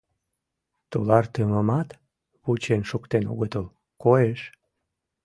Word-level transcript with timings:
—Тулартымымат 0.89 1.89
вучен 2.43 2.81
шуктен 2.89 3.23
огытыл, 3.31 3.65
коеш. 4.03 4.41